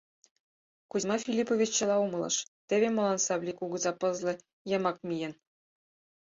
[0.91, 2.35] Кузьма Филиппович чыла умылыш:
[2.67, 4.33] теве молан Савлий кугыза пызле
[4.69, 5.33] йымак миен.